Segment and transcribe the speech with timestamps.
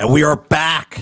[0.00, 0.98] And we are back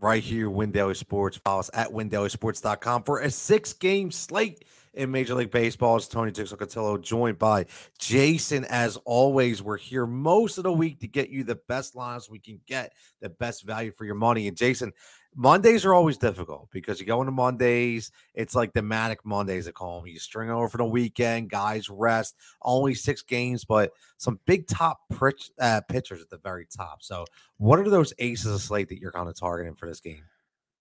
[0.00, 1.36] right here, Win Daily Sports.
[1.36, 4.64] Follow us at windailysports.com for a six game slate
[4.94, 5.98] in Major League Baseball.
[5.98, 7.66] It's Tony Tixel joined by
[7.98, 8.64] Jason.
[8.64, 12.38] As always, we're here most of the week to get you the best lines we
[12.38, 14.48] can get, the best value for your money.
[14.48, 14.94] And Jason,
[15.40, 20.00] Mondays are always difficult because you go into Mondays, it's like the Manic Mondays, call
[20.00, 20.08] them.
[20.08, 24.98] You string over for the weekend, guys rest, only six games, but some big top
[25.16, 27.04] pitch, uh, pitchers at the very top.
[27.04, 27.24] So,
[27.56, 30.24] what are those aces of slate that you're kind of targeting for this game?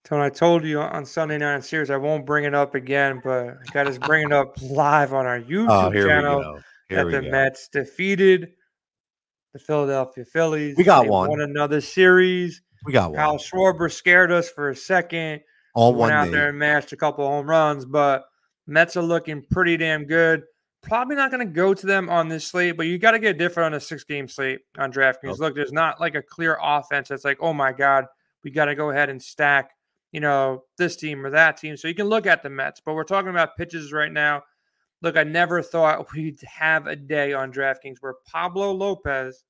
[0.03, 3.49] Tony, I told you on Sunday Night Series I won't bring it up again, but
[3.49, 7.21] I got to bring it up live on our oh, YouTube oh, channel that the
[7.21, 7.29] go.
[7.29, 8.53] Mets defeated
[9.53, 10.77] the Philadelphia Phillies.
[10.77, 11.29] We got they one.
[11.29, 12.63] Won another series.
[12.85, 13.39] We got Kyle one.
[13.39, 15.41] Schwarber scared us for a second.
[15.75, 16.31] All went one out day.
[16.31, 18.25] there and mashed a couple home runs, but
[18.65, 20.43] Mets are looking pretty damn good.
[20.81, 23.37] Probably not going to go to them on this slate, but you got to get
[23.37, 25.31] different on a six game slate on DraftKings.
[25.31, 25.39] Okay.
[25.39, 28.05] Look, there's not like a clear offense that's like, oh my God,
[28.43, 29.71] we got to go ahead and stack
[30.11, 31.77] you know, this team or that team.
[31.77, 34.43] So you can look at the Mets, but we're talking about pitches right now.
[35.01, 39.43] Look, I never thought we'd have a day on DraftKings where Pablo Lopez,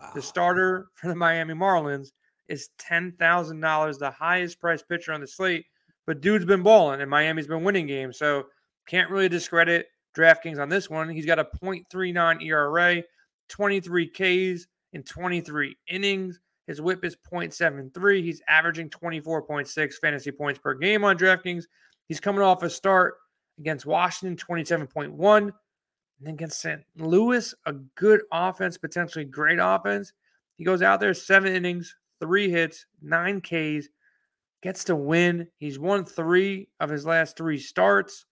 [0.00, 0.10] wow.
[0.14, 2.08] the starter for the Miami Marlins,
[2.48, 5.64] is $10,000, the highest priced pitcher on the slate.
[6.06, 8.18] But dude's been balling and Miami's been winning games.
[8.18, 8.44] So
[8.86, 9.86] can't really discredit
[10.16, 11.08] DraftKings on this one.
[11.08, 13.02] He's got a 0.39 ERA,
[13.48, 16.40] 23 Ks in 23 innings.
[16.66, 18.22] His whip is 0.73.
[18.22, 21.64] He's averaging 24.6 fantasy points per game on DraftKings.
[22.08, 23.14] He's coming off a start
[23.58, 25.38] against Washington, 27.1.
[25.38, 25.52] And
[26.20, 26.80] then against St.
[26.96, 30.12] Louis, a good offense, potentially great offense.
[30.56, 33.88] He goes out there, seven innings, three hits, nine Ks,
[34.62, 35.48] gets to win.
[35.58, 38.26] He's won three of his last three starts.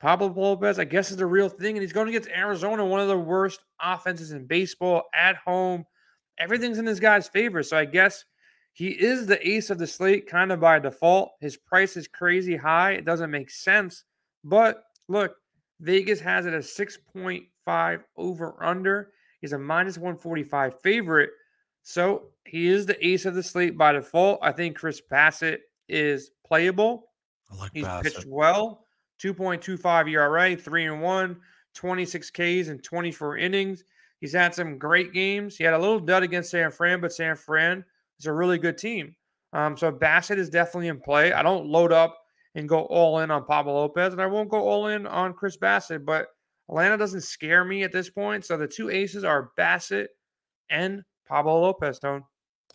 [0.00, 1.76] Pablo Lopez, I guess, is the real thing.
[1.76, 5.84] And he's going against Arizona, one of the worst offenses in baseball at home
[6.38, 7.62] everything's in this guy's favor.
[7.62, 8.24] So I guess
[8.72, 11.32] he is the ace of the slate kind of by default.
[11.40, 12.92] His price is crazy high.
[12.92, 14.04] It doesn't make sense.
[14.42, 15.36] But look,
[15.80, 19.12] Vegas has it a 6.5 over under.
[19.40, 21.30] He's a minus 145 favorite.
[21.84, 24.40] So he is the ace of the slate by default.
[24.42, 25.58] I think Chris Bassitt
[25.88, 27.10] is playable.
[27.52, 28.02] I like He's Bassitt.
[28.02, 28.86] pitched well.
[29.22, 31.36] 2.25 ERA, 3 and 1,
[31.74, 33.84] 26 Ks and 24 innings.
[34.20, 35.56] He's had some great games.
[35.56, 37.84] He had a little dud against San Fran, but San Fran
[38.18, 39.14] is a really good team.
[39.52, 41.32] Um, so Bassitt is definitely in play.
[41.32, 42.18] I don't load up
[42.54, 45.58] and go all in on Pablo Lopez, and I won't go all in on Chris
[45.58, 46.28] Bassitt, but
[46.68, 48.44] Atlanta doesn't scare me at this point.
[48.44, 50.06] So the two aces are Bassitt
[50.70, 52.24] and Pablo Lopez, Tone.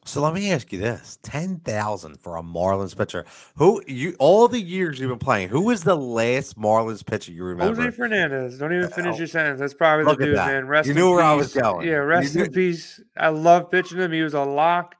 [0.05, 3.25] So let me ask you this: ten thousand for a Marlins pitcher.
[3.55, 5.49] Who you all the years you've been playing?
[5.49, 7.81] Who was the last Marlins pitcher you remember?
[7.81, 8.57] Jose Fernandez.
[8.57, 9.59] Don't even finish your sentence.
[9.59, 10.67] That's probably the dude, man.
[10.67, 11.25] Rest you knew where peace.
[11.25, 11.87] I was going.
[11.87, 13.01] Yeah, rest in peace.
[13.17, 14.11] I love pitching him.
[14.11, 14.95] He was a lock.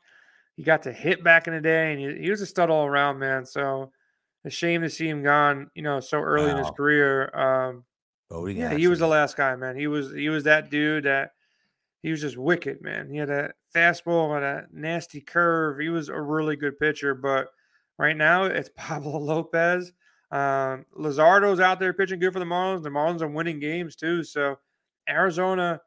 [0.57, 2.85] He got to hit back in the day, and he, he was a stud all
[2.85, 3.45] around, man.
[3.45, 3.91] So
[4.43, 5.71] a shame to see him gone.
[5.73, 6.51] You know, so early wow.
[6.51, 7.33] in his career.
[7.33, 7.85] Um,
[8.49, 9.77] yeah, he was the last guy, man.
[9.77, 11.31] He was he was that dude that
[12.01, 13.09] he was just wicked, man.
[13.09, 15.79] He had a fastball and a nasty curve.
[15.79, 17.47] He was a really good pitcher, but
[17.97, 19.91] right now it's Pablo Lopez.
[20.31, 22.83] Um, Luzardo's out there pitching good for the Marlins.
[22.83, 24.23] The Marlins are winning games too.
[24.23, 24.59] So
[25.09, 25.81] Arizona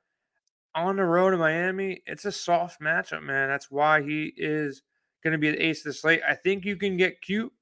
[0.75, 3.49] on the road to Miami, it's a soft matchup, man.
[3.49, 4.83] That's why he is
[5.23, 6.21] going to be the ace of the slate.
[6.27, 7.53] I think you can get cute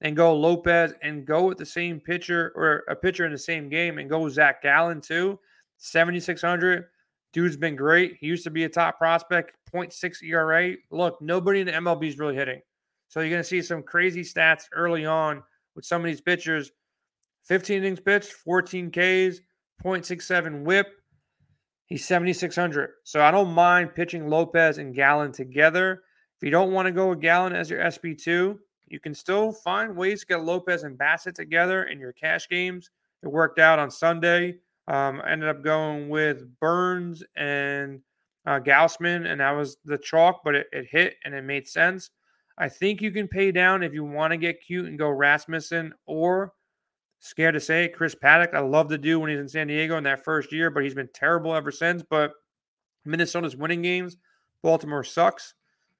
[0.00, 3.68] and go Lopez and go with the same pitcher or a pitcher in the same
[3.68, 5.38] game and go Zach Gallen too.
[5.78, 6.86] 7,600.
[7.32, 8.16] Dude's been great.
[8.18, 10.74] He used to be a top prospect, 0.6 ERA.
[10.90, 12.60] Look, nobody in the MLB is really hitting.
[13.08, 15.42] So you're going to see some crazy stats early on
[15.74, 16.72] with some of these pitchers.
[17.44, 18.96] 15 innings pitched, 14 Ks,
[19.84, 20.88] 0.67 whip.
[21.84, 22.90] He's 7,600.
[23.04, 26.02] So I don't mind pitching Lopez and Gallen together.
[26.36, 29.96] If you don't want to go with Gallen as your SP2, you can still find
[29.96, 32.90] ways to get Lopez and Bassitt together in your cash games.
[33.22, 34.58] It worked out on Sunday.
[34.88, 38.00] Um, I ended up going with Burns and
[38.46, 42.10] uh, Gausman, and that was the chalk, but it, it hit and it made sense.
[42.58, 45.92] I think you can pay down if you want to get cute and go Rasmussen
[46.06, 46.52] or
[47.18, 48.54] scared to say Chris Paddack.
[48.54, 50.94] I love to do when he's in San Diego in that first year, but he's
[50.94, 52.02] been terrible ever since.
[52.08, 52.32] But
[53.04, 54.16] Minnesota's winning games.
[54.62, 55.54] Baltimore sucks.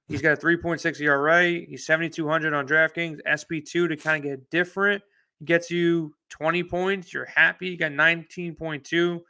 [0.08, 1.44] He's got a 3.6 ERA.
[1.68, 3.18] He's 7,200 on DraftKings.
[3.26, 5.02] SP2 to kind of get different
[5.44, 7.12] gets you 20 points.
[7.12, 7.68] You're happy.
[7.68, 9.20] You got 19.2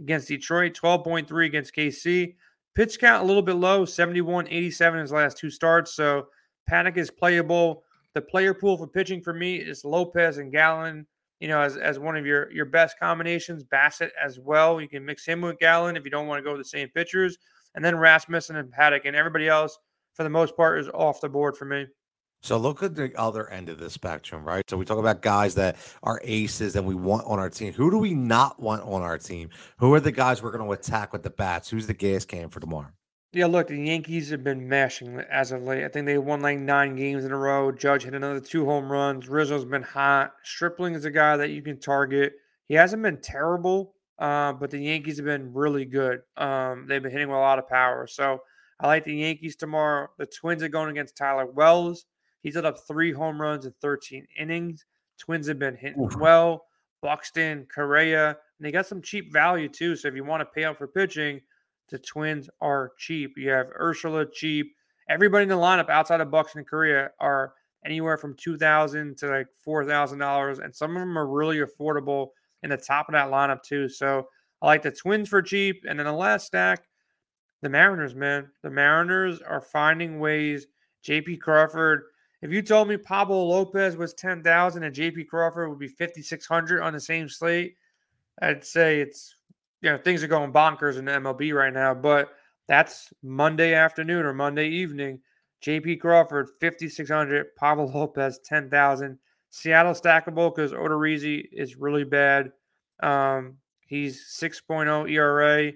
[0.00, 2.34] against Detroit, 12.3 against KC.
[2.74, 5.94] Pitch count a little bit low, 71, 87 in his last two starts.
[5.94, 6.26] So
[6.70, 7.84] Paddack is playable.
[8.14, 11.06] The player pool for pitching for me is Lopez and Gallen,
[11.40, 13.64] you know, as, as one of your, your best combinations.
[13.64, 14.80] Bassitt as well.
[14.80, 16.88] You can mix him with Gallen if you don't want to go with the same
[16.88, 17.38] pitchers.
[17.74, 19.78] And then Rasmussen and Paddack and everybody else
[20.16, 21.86] for the most part, is off the board for me.
[22.42, 24.62] So look at the other end of the spectrum, right?
[24.68, 27.72] So we talk about guys that are aces and we want on our team.
[27.72, 29.50] Who do we not want on our team?
[29.78, 31.70] Who are the guys we're going to attack with the bats?
[31.70, 32.92] Who's the gas can for tomorrow?
[33.32, 35.84] Yeah, look, the Yankees have been mashing as of late.
[35.84, 37.72] I think they won like nine games in a row.
[37.72, 39.28] Judge hit another two home runs.
[39.28, 40.32] Rizzo's been hot.
[40.42, 42.34] Stripling is a guy that you can target.
[42.68, 46.20] He hasn't been terrible, uh, but the Yankees have been really good.
[46.36, 48.06] Um, they've been hitting with a lot of power.
[48.06, 48.38] So
[48.80, 50.08] I like the Yankees tomorrow.
[50.18, 52.06] The Twins are going against Tyler Wells.
[52.46, 54.84] He's hit up three home runs in 13 innings.
[55.18, 56.66] Twins have been hitting well.
[57.02, 59.96] Buxton, Correa, and they got some cheap value too.
[59.96, 61.40] So if you want to pay out for pitching,
[61.88, 63.32] the Twins are cheap.
[63.36, 64.76] You have Urshela cheap.
[65.10, 67.54] Everybody in the lineup outside of Buxton and Correa are
[67.84, 71.58] anywhere from two thousand to like four thousand dollars, and some of them are really
[71.58, 72.28] affordable
[72.62, 73.88] in the top of that lineup too.
[73.88, 74.28] So
[74.62, 76.84] I like the Twins for cheap, and then the last stack,
[77.62, 78.14] the Mariners.
[78.14, 80.68] Man, the Mariners are finding ways.
[81.02, 81.38] J.P.
[81.38, 82.04] Crawford.
[82.42, 85.24] If you told me Pablo Lopez was ten thousand and J.P.
[85.24, 87.76] Crawford would be fifty six hundred on the same slate,
[88.42, 89.36] I'd say it's
[89.80, 91.94] you know things are going bonkers in the MLB right now.
[91.94, 92.30] But
[92.68, 95.20] that's Monday afternoon or Monday evening.
[95.60, 95.96] J.P.
[95.96, 97.56] Crawford, 5,600.
[97.56, 99.18] Pablo Lopez, 10,000.
[99.50, 102.50] Seattle stackable because Odorizzi is really bad.
[103.02, 103.56] Um,
[103.86, 105.72] he's 6.0 ERA,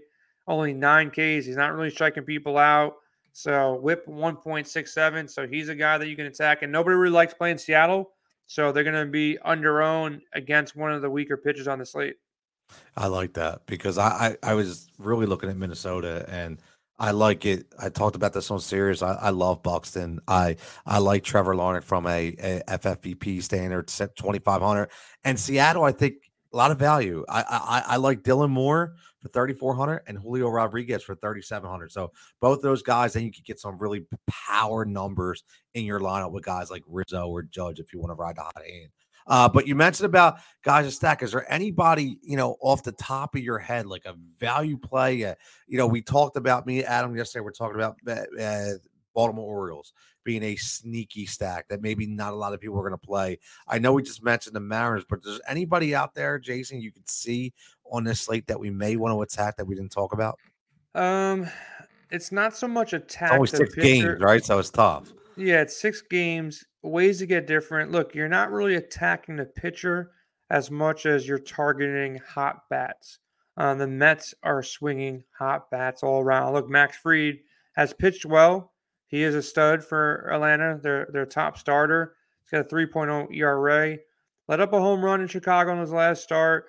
[0.47, 1.47] only nine Ks.
[1.47, 2.95] He's not really striking people out.
[3.33, 5.31] So whip 1.67.
[5.31, 6.63] So he's a guy that you can attack.
[6.63, 8.11] And nobody really likes playing Seattle.
[8.47, 11.87] So they're going to be under own against one of the weaker pitchers on the
[11.87, 12.17] slate.
[12.97, 16.59] I like that because I, I, I was really looking at Minnesota and
[17.01, 17.67] I like it.
[17.79, 19.03] I talked about this on Sirius.
[19.03, 20.21] I, I love Buxton.
[20.29, 24.91] I I like Trevor Larnach from a, a FFVP standard, five hundred,
[25.25, 25.83] and Seattle.
[25.83, 27.25] I think a lot of value.
[27.29, 31.43] I I, I like Dylan Moore for thirty four hundred and Julio Rodriguez for thirty
[31.43, 31.93] seven hundred.
[31.93, 35.45] So both those guys, then you could get some really power numbers
[35.75, 38.43] in your lineup with guys like Rizzo or Judge if you want to ride the
[38.43, 38.91] hot hand.
[39.27, 41.23] Uh, but you mentioned about guys to stack.
[41.23, 45.25] Is there anybody, you know, off the top of your head, like a value play?
[45.25, 45.35] Uh,
[45.69, 47.45] you know, we talked about me, Adam, yesterday.
[47.45, 48.73] We're talking about uh, uh,
[49.15, 49.93] Baltimore Orioles
[50.25, 53.39] being a sneaky stack that maybe not a lot of people are going to play.
[53.67, 57.09] I know we just mentioned the Mariners, but there's anybody out there, Jason, you could
[57.09, 57.53] see
[57.91, 60.39] on this slate that we may want to attack that we didn't talk about?
[60.95, 61.49] Um,
[62.11, 63.41] it's not so much attack.
[63.41, 64.45] It's only six games, right?
[64.45, 65.13] So it's tough.
[65.37, 66.65] Yeah, it's six games.
[66.83, 67.93] Ways to get different.
[67.93, 70.13] Look, you're not really attacking the pitcher
[70.51, 73.19] as much as you're targeting hot bats.
[73.57, 76.55] Uh, the Mets are swinging hot bats all around.
[76.55, 77.39] Look, Max Fried
[77.77, 78.73] has pitched well.
[79.11, 82.15] He is a stud for Atlanta, their their top starter.
[82.43, 83.99] He's got a 3.0 ERA.
[84.49, 86.67] Let up a home run in Chicago on his last start.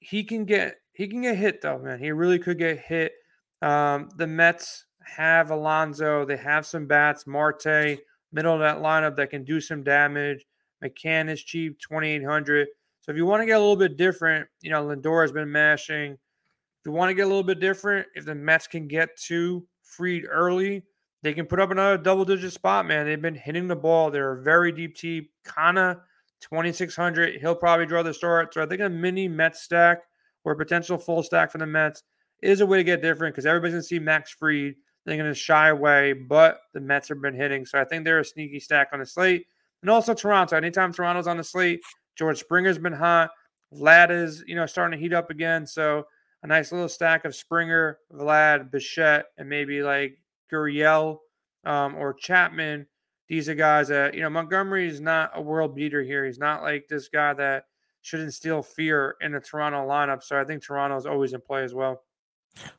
[0.00, 1.98] He can get he can get hit though, man.
[1.98, 3.12] He really could get hit.
[3.60, 6.24] Um, the Mets have Alonso.
[6.24, 7.26] They have some bats.
[7.26, 7.98] Marte,
[8.32, 10.46] middle of that lineup that can do some damage.
[10.82, 12.68] McCann is cheap, 2,800.
[13.00, 15.50] So if you want to get a little bit different, you know, Lindor has been
[15.50, 16.12] mashing.
[16.12, 19.66] If you want to get a little bit different, if the Mets can get to
[19.82, 20.82] Fried early,
[21.26, 23.04] they can put up another double digit spot, man.
[23.04, 24.12] They've been hitting the ball.
[24.12, 25.26] They're a very deep team.
[25.44, 26.00] Canha,
[26.40, 27.40] 2,600.
[27.40, 28.54] He'll probably draw the start.
[28.54, 30.02] So I think a mini Mets stack
[30.44, 32.04] or potential full stack for the Mets
[32.42, 34.76] is a way to get different because everybody's going to see Max Fried.
[35.04, 37.66] They're going to shy away, but the Mets have been hitting.
[37.66, 39.46] So I think they're a sneaky stack on the slate.
[39.82, 40.56] And also Toronto.
[40.56, 41.80] Anytime Toronto's on the slate,
[42.14, 43.30] George Springer's been hot.
[43.74, 45.66] Vlad is, you know, starting to heat up again.
[45.66, 46.06] So
[46.44, 50.18] a nice little stack of Springer, Vlad, Bichette, and maybe like
[50.52, 51.18] Gurriel
[51.64, 52.86] um, or Chapman.
[53.28, 56.24] These are guys that, you know, Montgomery is not a world beater here.
[56.24, 57.64] He's not like this guy that
[58.02, 60.22] should instill fear in the Toronto lineup.
[60.22, 62.02] So I think Toronto is always in play as well.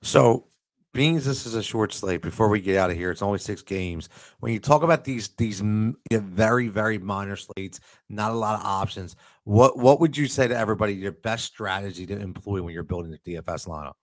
[0.01, 0.47] So
[0.93, 3.61] being this is a short slate before we get out of here it's only six
[3.61, 4.09] games
[4.39, 5.61] when you talk about these these
[6.11, 10.57] very very minor slates not a lot of options what what would you say to
[10.57, 13.93] everybody your best strategy to employ when you're building the dfs lineup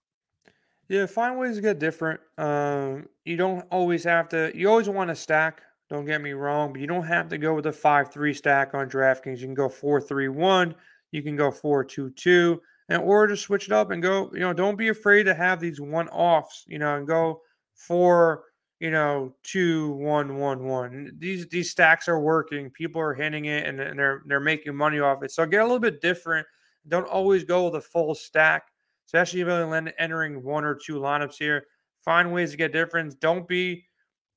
[0.87, 5.09] yeah find ways to get different um you don't always have to you always want
[5.09, 8.35] to stack don't get me wrong but you don't have to go with a 5-3
[8.35, 10.73] stack on draftkings you can go 4-3-1
[11.11, 14.29] you can go 4-2-2 and or just switch it up and go.
[14.33, 16.65] You know, don't be afraid to have these one offs.
[16.67, 17.41] You know, and go
[17.73, 18.43] four.
[18.79, 21.11] You know, two, one, one, one.
[21.17, 22.69] These these stacks are working.
[22.71, 25.31] People are hitting it and, and they're they're making money off it.
[25.31, 26.45] So get a little bit different.
[26.87, 28.67] Don't always go with a full stack,
[29.05, 31.65] especially if you're entering one or two lineups here.
[32.03, 33.15] Find ways to get difference.
[33.15, 33.85] Don't be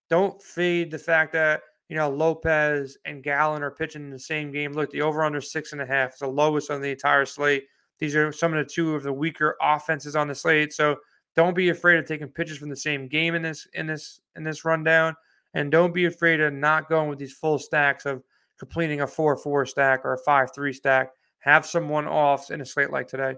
[0.08, 4.50] don't fade the fact that you know Lopez and Gallen are pitching in the same
[4.50, 4.72] game.
[4.72, 7.64] Look, the over under six and a half is the lowest on the entire slate.
[7.98, 10.72] These are some of the two of the weaker offenses on the slate.
[10.72, 10.96] So
[11.37, 14.44] don't be afraid of taking pitches from the same game in this in this in
[14.44, 15.14] this rundown.
[15.54, 18.22] And don't be afraid of not going with these full stacks of
[18.58, 21.10] completing a 4 4 stack or a 5 3 stack.
[21.40, 23.37] Have some one offs in a slate like today.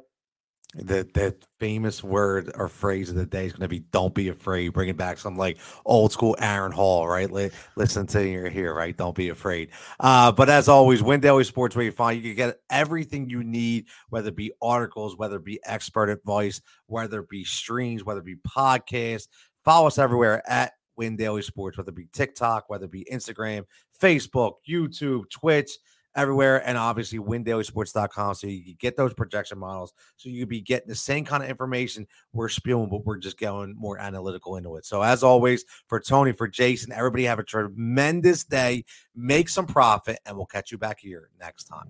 [0.74, 4.28] The the famous word or phrase of the day is going to be "Don't be
[4.28, 7.28] afraid." Bringing back some like old school Aaron Hall, right?
[7.74, 8.96] listen to your here, right?
[8.96, 9.70] Don't be afraid.
[9.98, 13.42] Uh, but as always, Win Daily Sports, where you find you can get everything you
[13.42, 18.20] need, whether it be articles, whether it be expert advice, whether it be streams, whether
[18.20, 19.26] it be podcasts.
[19.64, 23.64] Follow us everywhere at Win Daily Sports, whether it be TikTok, whether it be Instagram,
[24.00, 25.78] Facebook, YouTube, Twitch
[26.16, 30.88] everywhere and obviously windailysports.com so you can get those projection models so you be getting
[30.88, 34.84] the same kind of information we're spewing but we're just going more analytical into it.
[34.84, 40.18] So as always for tony for jason everybody have a tremendous day make some profit
[40.26, 41.88] and we'll catch you back here next time